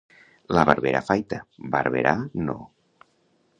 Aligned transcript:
La 0.57 0.63
barbera 0.69 1.01
afaita, 1.05 1.39
Barberà 1.75 2.17
no. 2.49 2.59